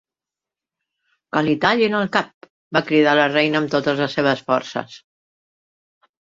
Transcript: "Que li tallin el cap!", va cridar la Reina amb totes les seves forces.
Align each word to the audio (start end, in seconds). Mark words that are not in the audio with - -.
"Que 1.35 1.43
li 1.47 1.53
tallin 1.65 1.97
el 1.99 2.09
cap!", 2.17 2.49
va 2.79 2.83
cridar 2.89 3.15
la 3.21 3.29
Reina 3.35 3.61
amb 3.63 3.73
totes 3.77 4.03
les 4.07 4.19
seves 4.21 4.45
forces. 4.51 4.99